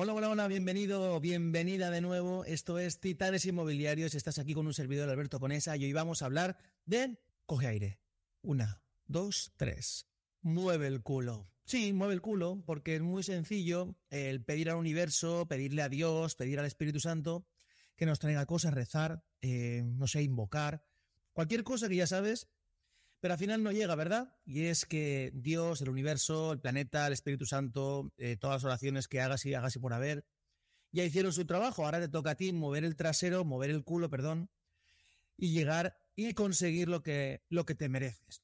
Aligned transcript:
Hola, 0.00 0.14
hola, 0.14 0.28
hola, 0.28 0.46
bienvenido, 0.46 1.18
bienvenida 1.18 1.90
de 1.90 2.00
nuevo. 2.00 2.44
Esto 2.44 2.78
es 2.78 3.00
Titanes 3.00 3.44
Inmobiliarios. 3.46 4.14
Estás 4.14 4.38
aquí 4.38 4.54
con 4.54 4.68
un 4.68 4.72
servidor 4.72 5.08
Alberto 5.08 5.40
Conesa 5.40 5.76
y 5.76 5.86
hoy 5.86 5.92
vamos 5.92 6.22
a 6.22 6.26
hablar 6.26 6.56
de 6.86 7.18
coge 7.46 7.66
aire. 7.66 7.98
Una, 8.40 8.80
dos, 9.08 9.52
tres. 9.56 10.06
Mueve 10.40 10.86
el 10.86 11.02
culo. 11.02 11.50
Sí, 11.64 11.92
mueve 11.92 12.14
el 12.14 12.20
culo, 12.20 12.62
porque 12.64 12.94
es 12.94 13.02
muy 13.02 13.24
sencillo 13.24 13.96
el 14.08 14.44
pedir 14.44 14.70
al 14.70 14.76
universo, 14.76 15.48
pedirle 15.48 15.82
a 15.82 15.88
Dios, 15.88 16.36
pedir 16.36 16.60
al 16.60 16.66
Espíritu 16.66 17.00
Santo 17.00 17.48
que 17.96 18.06
nos 18.06 18.20
traiga 18.20 18.46
cosas, 18.46 18.74
rezar, 18.74 19.24
eh, 19.40 19.82
no 19.84 20.06
sé, 20.06 20.22
invocar, 20.22 20.80
cualquier 21.32 21.64
cosa 21.64 21.88
que 21.88 21.96
ya 21.96 22.06
sabes, 22.06 22.46
pero 23.20 23.34
al 23.34 23.38
final 23.38 23.62
no 23.62 23.72
llega, 23.72 23.94
¿verdad? 23.94 24.34
Y 24.44 24.66
es 24.66 24.86
que 24.86 25.30
Dios, 25.34 25.80
el 25.82 25.88
universo, 25.88 26.52
el 26.52 26.60
planeta, 26.60 27.06
el 27.06 27.12
Espíritu 27.12 27.46
Santo, 27.46 28.12
eh, 28.16 28.36
todas 28.36 28.56
las 28.56 28.64
oraciones 28.64 29.08
que 29.08 29.20
hagas 29.20 29.44
y 29.44 29.54
hagas 29.54 29.76
y 29.76 29.78
por 29.80 29.92
haber, 29.92 30.24
ya 30.92 31.04
hicieron 31.04 31.32
su 31.32 31.44
trabajo. 31.44 31.84
Ahora 31.84 32.00
te 32.00 32.08
toca 32.08 32.30
a 32.30 32.34
ti 32.36 32.52
mover 32.52 32.84
el 32.84 32.96
trasero, 32.96 33.44
mover 33.44 33.70
el 33.70 33.84
culo, 33.84 34.08
perdón, 34.08 34.50
y 35.36 35.52
llegar 35.52 36.00
y 36.14 36.32
conseguir 36.34 36.88
lo 36.88 37.02
que, 37.02 37.42
lo 37.48 37.64
que 37.64 37.74
te 37.74 37.88
mereces. 37.88 38.42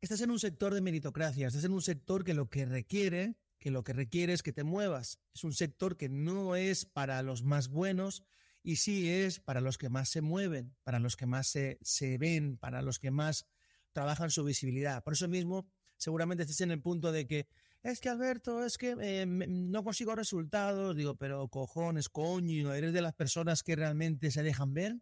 Estás 0.00 0.20
en 0.20 0.30
un 0.30 0.38
sector 0.38 0.74
de 0.74 0.80
meritocracia, 0.80 1.46
estás 1.46 1.64
en 1.64 1.72
un 1.72 1.82
sector 1.82 2.24
que 2.24 2.34
lo 2.34 2.50
que 2.50 2.66
requiere, 2.66 3.36
que 3.58 3.70
lo 3.70 3.84
que 3.84 3.94
requiere 3.94 4.32
es 4.32 4.42
que 4.42 4.52
te 4.52 4.64
muevas. 4.64 5.20
Es 5.34 5.44
un 5.44 5.54
sector 5.54 5.96
que 5.96 6.08
no 6.08 6.56
es 6.56 6.84
para 6.84 7.22
los 7.22 7.42
más 7.42 7.68
buenos 7.68 8.22
y 8.62 8.76
sí 8.76 9.08
es 9.08 9.40
para 9.40 9.60
los 9.60 9.78
que 9.78 9.88
más 9.88 10.10
se 10.10 10.20
mueven, 10.20 10.76
para 10.82 10.98
los 10.98 11.16
que 11.16 11.26
más 11.26 11.46
se, 11.46 11.78
se 11.80 12.18
ven, 12.18 12.58
para 12.58 12.82
los 12.82 12.98
que 12.98 13.10
más 13.10 13.46
trabajan 13.94 14.30
su 14.30 14.44
visibilidad. 14.44 15.02
Por 15.02 15.14
eso 15.14 15.28
mismo, 15.28 15.66
seguramente 15.96 16.42
estés 16.42 16.60
en 16.60 16.72
el 16.72 16.82
punto 16.82 17.12
de 17.12 17.26
que 17.26 17.48
es 17.82 18.00
que 18.00 18.08
Alberto, 18.08 18.64
es 18.64 18.78
que 18.78 18.96
eh, 18.98 19.26
no 19.26 19.84
consigo 19.84 20.14
resultados. 20.14 20.96
Digo, 20.96 21.16
pero 21.16 21.48
cojones, 21.48 22.08
coño, 22.08 22.72
eres 22.72 22.92
de 22.92 23.02
las 23.02 23.14
personas 23.14 23.62
que 23.62 23.76
realmente 23.76 24.30
se 24.30 24.42
dejan 24.42 24.72
ver. 24.72 25.00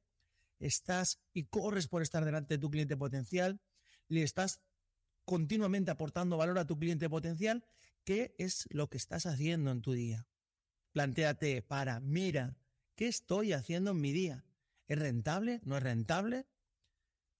Estás 0.58 1.20
y 1.32 1.44
corres 1.44 1.88
por 1.88 2.02
estar 2.02 2.24
delante 2.24 2.54
de 2.54 2.58
tu 2.58 2.70
cliente 2.70 2.96
potencial. 2.96 3.60
Le 4.08 4.24
estás 4.24 4.60
continuamente 5.24 5.92
aportando 5.92 6.36
valor 6.36 6.58
a 6.58 6.66
tu 6.66 6.76
cliente 6.76 7.08
potencial. 7.08 7.64
¿Qué 8.04 8.34
es 8.36 8.66
lo 8.70 8.88
que 8.88 8.96
estás 8.96 9.26
haciendo 9.26 9.70
en 9.70 9.80
tu 9.80 9.92
día? 9.92 10.26
Plantéate, 10.90 11.62
para, 11.62 12.00
mira, 12.00 12.56
¿qué 12.96 13.06
estoy 13.06 13.52
haciendo 13.52 13.92
en 13.92 14.00
mi 14.00 14.12
día? 14.12 14.44
¿Es 14.88 14.98
rentable? 14.98 15.60
¿No 15.62 15.76
es 15.76 15.82
rentable? 15.84 16.46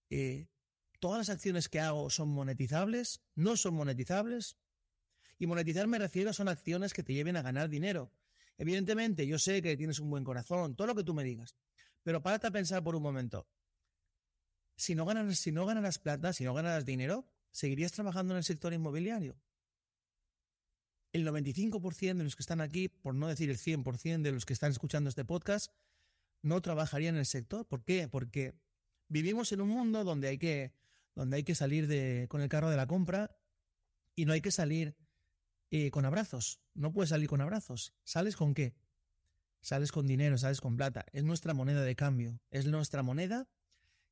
Eh, 0.09 0.47
todas 1.03 1.17
las 1.17 1.29
acciones 1.29 1.67
que 1.67 1.81
hago 1.81 2.09
son 2.09 2.29
monetizables, 2.29 3.21
no 3.35 3.57
son 3.57 3.73
monetizables. 3.73 4.55
Y 5.37 5.47
monetizar 5.47 5.85
me 5.85 5.99
refiero 5.99 6.29
a 6.29 6.33
son 6.33 6.47
acciones 6.47 6.93
que 6.93 7.03
te 7.03 7.13
lleven 7.13 7.35
a 7.35 7.41
ganar 7.41 7.67
dinero. 7.67 8.13
Evidentemente, 8.57 9.27
yo 9.27 9.37
sé 9.37 9.61
que 9.61 9.75
tienes 9.75 9.99
un 9.99 10.09
buen 10.09 10.23
corazón, 10.23 10.77
todo 10.77 10.87
lo 10.87 10.95
que 10.95 11.03
tú 11.03 11.13
me 11.13 11.25
digas. 11.25 11.57
Pero 12.03 12.23
párate 12.23 12.47
a 12.47 12.51
pensar 12.51 12.85
por 12.85 12.95
un 12.95 13.03
momento. 13.03 13.49
Si 14.77 14.95
no 14.95 15.03
ganas, 15.03 15.37
si 15.37 15.51
no 15.51 15.65
ganarás 15.65 15.99
plata, 15.99 16.31
si 16.31 16.45
no 16.45 16.53
ganarás 16.53 16.85
dinero, 16.85 17.27
¿seguirías 17.51 17.91
trabajando 17.91 18.33
en 18.33 18.37
el 18.37 18.45
sector 18.45 18.71
inmobiliario? 18.71 19.35
El 21.11 21.27
95% 21.27 22.15
de 22.15 22.23
los 22.23 22.37
que 22.37 22.43
están 22.43 22.61
aquí, 22.61 22.87
por 22.87 23.13
no 23.13 23.27
decir 23.27 23.49
el 23.49 23.57
100% 23.57 24.21
de 24.21 24.31
los 24.31 24.45
que 24.45 24.53
están 24.53 24.71
escuchando 24.71 25.09
este 25.09 25.25
podcast, 25.25 25.69
no 26.41 26.61
trabajarían 26.61 27.15
en 27.15 27.19
el 27.19 27.25
sector. 27.25 27.67
¿Por 27.67 27.83
qué? 27.83 28.07
Porque 28.07 28.53
vivimos 29.09 29.51
en 29.51 29.59
un 29.59 29.67
mundo 29.67 30.05
donde 30.05 30.29
hay 30.29 30.37
que 30.37 30.71
donde 31.15 31.37
hay 31.37 31.43
que 31.43 31.55
salir 31.55 31.87
de, 31.87 32.27
con 32.29 32.41
el 32.41 32.49
carro 32.49 32.69
de 32.69 32.77
la 32.77 32.87
compra 32.87 33.37
y 34.15 34.25
no 34.25 34.33
hay 34.33 34.41
que 34.41 34.51
salir 34.51 34.95
eh, 35.71 35.91
con 35.91 36.05
abrazos. 36.05 36.59
No 36.73 36.91
puedes 36.91 37.09
salir 37.09 37.27
con 37.27 37.41
abrazos. 37.41 37.93
¿Sales 38.03 38.35
con 38.35 38.53
qué? 38.53 38.75
Sales 39.61 39.91
con 39.91 40.07
dinero, 40.07 40.37
sales 40.37 40.61
con 40.61 40.75
plata. 40.75 41.05
Es 41.13 41.23
nuestra 41.23 41.53
moneda 41.53 41.81
de 41.83 41.95
cambio. 41.95 42.39
Es 42.51 42.65
nuestra 42.65 43.01
moneda 43.01 43.47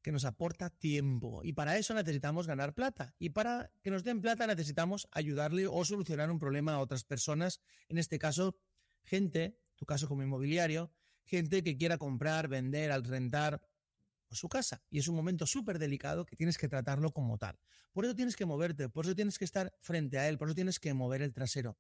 que 0.02 0.12
nos 0.12 0.26
aporta 0.26 0.70
tiempo. 0.70 1.42
Y 1.44 1.54
para 1.54 1.78
eso 1.78 1.94
necesitamos 1.94 2.48
ganar 2.48 2.74
plata. 2.74 3.14
Y 3.20 3.30
para 3.30 3.72
que 3.84 3.92
nos 3.92 4.04
den 4.04 4.22
plata 4.22 4.48
necesitamos 4.48 5.08
ayudarle 5.12 5.68
o 5.68 5.86
solucionar 5.86 6.32
un 6.32 6.40
problema 6.40 6.74
a 6.74 6.80
otras 6.80 7.04
personas. 7.04 7.62
En 7.88 7.98
este 7.98 8.18
caso, 8.18 8.58
gente, 9.04 9.60
tu 9.76 9.86
caso 9.86 10.08
como 10.08 10.24
inmobiliario, 10.24 10.92
gente 11.24 11.64
que 11.64 11.78
quiera 11.78 11.98
comprar, 11.98 12.48
vender, 12.48 12.92
al 12.92 13.04
rentar 13.04 13.62
su 14.36 14.50
casa. 14.50 14.82
Y 14.90 15.00
es 15.00 15.08
un 15.08 15.16
momento 15.16 15.46
súper 15.46 15.80
delicado 15.80 16.26
que 16.26 16.36
tienes 16.36 16.58
que 16.58 16.68
tratarlo 16.68 17.12
como 17.12 17.38
tal. 17.38 17.58
Por 17.92 18.06
eso 18.06 18.16
tienes 18.16 18.36
que 18.36 18.46
moverte, 18.46 18.90
por 18.90 19.06
eso 19.06 19.16
tienes 19.16 19.38
que 19.38 19.46
estar 19.46 19.74
frente 19.80 20.18
a 20.18 20.28
él, 20.30 20.38
por 20.38 20.48
eso 20.48 20.56
tienes 20.56 20.80
que 20.80 20.94
mover 20.94 21.22
el 21.22 21.34
trasero. 21.34 21.78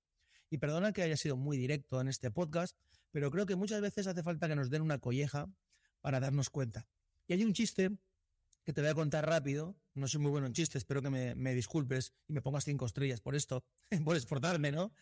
Y 0.49 0.57
perdona 0.57 0.91
que 0.91 1.01
haya 1.01 1.17
sido 1.17 1.37
muy 1.37 1.57
directo 1.57 2.01
en 2.01 2.07
este 2.07 2.31
podcast, 2.31 2.77
pero 3.11 3.31
creo 3.31 3.45
que 3.45 3.55
muchas 3.55 3.81
veces 3.81 4.07
hace 4.07 4.23
falta 4.23 4.47
que 4.47 4.55
nos 4.55 4.69
den 4.69 4.81
una 4.81 4.99
colleja 4.99 5.49
para 6.01 6.19
darnos 6.19 6.49
cuenta. 6.49 6.87
Y 7.27 7.33
hay 7.33 7.43
un 7.43 7.53
chiste 7.53 7.91
que 8.63 8.73
te 8.73 8.81
voy 8.81 8.89
a 8.89 8.93
contar 8.93 9.25
rápido. 9.25 9.77
No 9.93 10.07
soy 10.07 10.21
muy 10.21 10.31
bueno 10.31 10.47
en 10.47 10.53
chistes, 10.53 10.81
espero 10.81 11.01
que 11.01 11.09
me, 11.09 11.35
me 11.35 11.53
disculpes 11.55 12.13
y 12.27 12.33
me 12.33 12.41
pongas 12.41 12.65
cinco 12.65 12.85
estrellas 12.85 13.21
por 13.21 13.35
esto, 13.35 13.63
por 14.05 14.15
esforzarme, 14.15 14.71
¿no? 14.71 14.93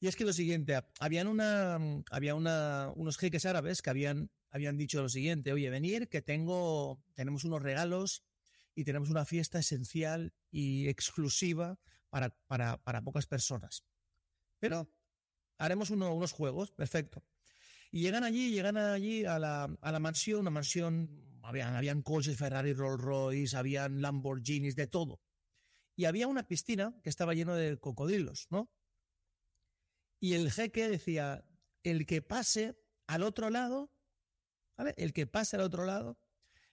Y 0.00 0.08
es 0.08 0.16
que 0.16 0.24
lo 0.24 0.32
siguiente, 0.32 0.78
habían 1.00 1.26
una, 1.26 1.78
había 2.10 2.34
una, 2.34 2.92
unos 2.94 3.16
jeques 3.16 3.46
árabes 3.46 3.80
que 3.80 3.90
habían 3.90 4.30
habían 4.56 4.78
dicho 4.78 5.02
lo 5.02 5.08
siguiente, 5.08 5.52
oye, 5.52 5.68
venir, 5.70 6.08
que 6.08 6.22
tengo, 6.22 7.02
tenemos 7.14 7.44
unos 7.44 7.62
regalos 7.62 8.24
y 8.74 8.84
tenemos 8.84 9.10
una 9.10 9.26
fiesta 9.26 9.58
esencial 9.58 10.32
y 10.50 10.88
exclusiva 10.88 11.78
para, 12.08 12.30
para, 12.46 12.82
para 12.82 13.02
pocas 13.02 13.26
personas. 13.26 13.84
Pero 14.58 14.90
haremos 15.58 15.90
unos 15.90 16.32
juegos, 16.32 16.70
perfecto. 16.70 17.22
Y 17.90 18.00
llegan 18.00 18.24
allí, 18.24 18.50
llegan 18.50 18.78
allí 18.78 19.26
a 19.26 19.38
la, 19.38 19.64
a 19.80 19.92
la 19.92 20.00
mansión, 20.00 20.40
una 20.40 20.50
mansión, 20.50 21.38
habían, 21.42 21.76
habían 21.76 22.02
coches 22.02 22.36
Ferrari, 22.36 22.72
Rolls 22.72 23.02
Royce, 23.02 23.56
habían 23.56 24.00
Lamborghinis, 24.00 24.74
de 24.74 24.86
todo. 24.86 25.20
Y 25.94 26.06
había 26.06 26.28
una 26.28 26.48
piscina 26.48 26.98
que 27.02 27.10
estaba 27.10 27.34
lleno 27.34 27.54
de 27.54 27.78
cocodrilos, 27.78 28.46
¿no? 28.50 28.70
Y 30.18 30.32
el 30.32 30.50
jeque 30.50 30.88
decía, 30.88 31.44
el 31.82 32.06
que 32.06 32.22
pase 32.22 32.78
al 33.06 33.22
otro 33.22 33.50
lado 33.50 33.92
el 34.96 35.12
que 35.12 35.26
pase 35.26 35.56
al 35.56 35.62
otro 35.62 35.84
lado, 35.84 36.18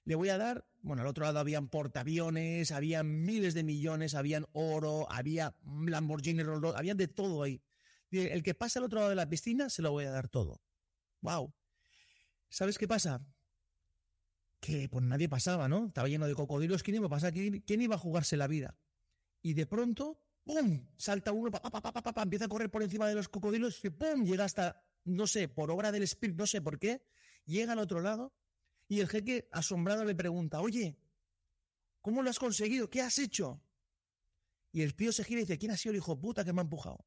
le 0.06 0.16
voy 0.16 0.30
a 0.30 0.38
dar, 0.38 0.66
bueno, 0.82 1.02
al 1.02 1.08
otro 1.08 1.24
lado 1.24 1.40
habían 1.40 1.70
portaaviones, 1.70 2.72
habían 2.72 3.24
miles 3.24 3.54
de 3.54 3.64
millones, 3.64 4.16
habían 4.16 4.46
oro, 4.52 5.10
había 5.10 5.56
Lamborghini, 5.66 6.44
Rolls 6.44 6.76
había 6.76 6.96
de 6.96 7.08
todo 7.08 7.44
ahí. 7.44 7.62
El 8.12 8.44
que 8.44 8.54
pase 8.54 8.80
al 8.80 8.86
otro 8.86 9.00
lado 9.00 9.10
de 9.10 9.16
la 9.16 9.30
piscina, 9.30 9.70
se 9.70 9.82
lo 9.82 9.92
voy 9.92 10.06
a 10.06 10.12
dar 10.12 10.28
todo. 10.28 10.62
¡Wow! 11.22 11.54
¿Sabes 12.50 12.78
qué 12.78 12.88
pasa? 12.88 13.26
Que 14.60 14.88
pues 14.90 15.04
nadie 15.04 15.28
pasaba, 15.28 15.68
¿no? 15.68 15.88
Estaba 15.88 16.08
lleno 16.08 16.28
de 16.28 16.36
cocodrilos. 16.36 16.84
¿Quién 16.84 16.98
iba 16.98 17.08
a 17.08 17.10
pasar? 17.10 17.34
¿Quién, 17.34 17.82
iba 17.82 17.96
a 17.96 17.98
jugarse 17.98 18.38
la 18.38 18.48
vida? 18.48 18.78
Y 19.42 19.54
de 19.54 19.66
pronto, 19.66 20.20
¡pum! 20.44 20.86
Salta 20.98 21.32
uno, 21.32 21.50
pa, 21.50 21.62
pa, 21.62 21.82
pa, 21.82 22.22
empieza 22.22 22.46
a 22.46 22.50
correr 22.50 22.70
por 22.70 22.84
encima 22.84 23.08
de 23.08 23.16
los 23.16 23.30
cocodrilos 23.30 23.84
y 23.84 23.90
¡pum! 23.90 24.24
Llega 24.26 24.46
hasta, 24.46 24.86
no 25.06 25.26
sé, 25.26 25.48
por 25.48 25.72
obra 25.72 25.92
del 25.92 26.04
espíritu, 26.04 26.38
no 26.38 26.48
sé 26.48 26.62
por 26.62 26.78
qué, 26.78 27.02
llega 27.46 27.74
al 27.74 27.80
otro 27.80 28.02
lado 28.02 28.34
y 28.88 29.00
el 29.00 29.08
jeque 29.08 29.48
asombrado 29.52 30.06
le 30.06 30.16
pregunta, 30.16 30.62
oye, 30.62 30.98
¿cómo 32.02 32.22
lo 32.22 32.30
has 32.30 32.40
conseguido? 32.40 32.90
¿Qué 32.90 33.02
has 33.02 33.18
hecho? 33.18 33.62
Y 34.72 34.82
el 34.82 34.96
tío 34.96 35.12
se 35.12 35.24
gira 35.24 35.42
y 35.42 35.44
dice, 35.44 35.58
¿quién 35.58 35.72
ha 35.72 35.78
sido 35.78 35.92
el 35.92 35.98
hijo 35.98 36.20
puta 36.20 36.44
que 36.44 36.54
me 36.54 36.62
ha 36.62 36.64
empujado? 36.64 37.06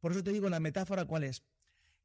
Por 0.00 0.12
eso 0.12 0.22
te 0.22 0.32
digo, 0.32 0.48
la 0.48 0.60
metáfora 0.60 1.04
cuál 1.04 1.24
es, 1.24 1.42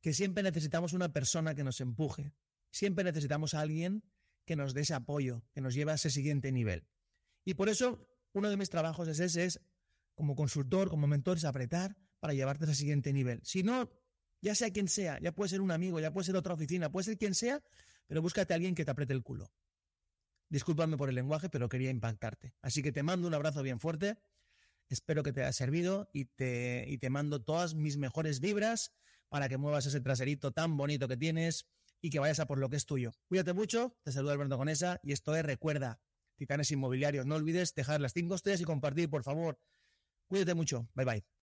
que 0.01 0.13
siempre 0.13 0.43
necesitamos 0.43 0.93
una 0.93 1.13
persona 1.13 1.55
que 1.55 1.63
nos 1.63 1.79
empuje, 1.79 2.33
siempre 2.71 3.03
necesitamos 3.03 3.53
a 3.53 3.61
alguien 3.61 4.03
que 4.45 4.55
nos 4.55 4.73
dé 4.73 4.81
ese 4.81 4.93
apoyo, 4.93 5.43
que 5.53 5.61
nos 5.61 5.73
lleve 5.73 5.91
a 5.91 5.95
ese 5.95 6.09
siguiente 6.09 6.51
nivel. 6.51 6.87
Y 7.45 7.53
por 7.53 7.69
eso 7.69 8.05
uno 8.33 8.49
de 8.49 8.57
mis 8.57 8.69
trabajos 8.69 9.07
es 9.07 9.19
ese, 9.19 9.45
es 9.45 9.61
como 10.15 10.35
consultor, 10.35 10.89
como 10.89 11.07
mentor, 11.07 11.37
es 11.37 11.45
apretar 11.45 11.95
para 12.19 12.33
llevarte 12.33 12.65
a 12.65 12.67
ese 12.67 12.75
siguiente 12.75 13.13
nivel. 13.13 13.41
Si 13.43 13.63
no, 13.63 13.89
ya 14.43 14.55
sea 14.55 14.71
quien 14.71 14.89
sea, 14.89 15.19
ya 15.21 15.31
puede 15.31 15.49
ser 15.49 15.61
un 15.61 15.71
amigo, 15.71 16.01
ya 16.01 16.11
puede 16.11 16.25
ser 16.25 16.35
otra 16.35 16.53
oficina, 16.53 16.91
puede 16.91 17.05
ser 17.05 17.17
quien 17.17 17.33
sea, 17.33 17.63
pero 18.07 18.21
búscate 18.21 18.53
a 18.53 18.55
alguien 18.55 18.75
que 18.75 18.83
te 18.83 18.91
apriete 18.91 19.13
el 19.13 19.23
culo. 19.23 19.49
Discúlpame 20.49 20.97
por 20.97 21.07
el 21.07 21.15
lenguaje, 21.15 21.49
pero 21.49 21.69
quería 21.69 21.89
impactarte. 21.89 22.53
Así 22.61 22.83
que 22.83 22.91
te 22.91 23.03
mando 23.03 23.27
un 23.27 23.33
abrazo 23.33 23.63
bien 23.63 23.79
fuerte. 23.79 24.17
Espero 24.89 25.23
que 25.23 25.31
te 25.31 25.41
haya 25.41 25.53
servido 25.53 26.09
y 26.11 26.25
te, 26.25 26.83
y 26.89 26.97
te 26.97 27.09
mando 27.09 27.41
todas 27.41 27.73
mis 27.73 27.97
mejores 27.97 28.41
vibras 28.41 28.91
para 29.29 29.47
que 29.47 29.57
muevas 29.57 29.85
ese 29.85 30.01
traserito 30.01 30.51
tan 30.51 30.75
bonito 30.75 31.07
que 31.07 31.15
tienes 31.15 31.65
y 32.01 32.09
que 32.09 32.19
vayas 32.19 32.41
a 32.41 32.45
por 32.45 32.57
lo 32.57 32.69
que 32.69 32.75
es 32.75 32.85
tuyo. 32.85 33.13
Cuídate 33.27 33.53
mucho, 33.53 33.97
te 34.03 34.11
saluda 34.11 34.33
Alberto 34.33 34.57
Conesa 34.57 34.99
y 35.03 35.13
esto 35.13 35.33
es 35.35 35.43
Recuerda, 35.43 36.01
Titanes 36.35 36.69
Inmobiliarios. 36.69 37.25
No 37.25 37.35
olvides 37.35 37.73
dejar 37.73 38.01
las 38.01 38.11
cinco 38.11 38.35
estrellas 38.35 38.59
y 38.59 38.65
compartir, 38.65 39.09
por 39.09 39.23
favor. 39.23 39.57
Cuídate 40.27 40.53
mucho. 40.53 40.89
Bye 40.93 41.05
bye. 41.05 41.25